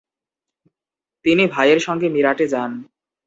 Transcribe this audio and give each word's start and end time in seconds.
তিনি 1.25 1.43
ভাইয়ের 1.47 1.79
সঙ্গে 1.79 2.07
মীরাটে 2.09 2.45
যান। 2.47 2.71